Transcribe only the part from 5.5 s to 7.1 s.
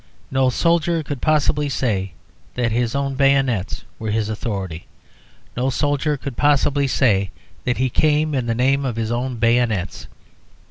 No soldier could possibly